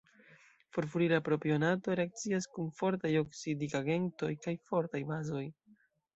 [0.77, 5.45] Furfurila propionato reakcias kun fortaj oksidigagentoj kaj fortaj bazoj.